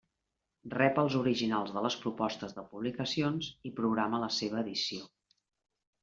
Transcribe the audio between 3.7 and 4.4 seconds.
i programa la